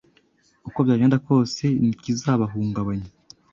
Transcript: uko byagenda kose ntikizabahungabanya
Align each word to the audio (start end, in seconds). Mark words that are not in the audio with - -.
uko 0.67 0.77
byagenda 0.85 1.17
kose 1.27 1.65
ntikizabahungabanya 1.81 3.09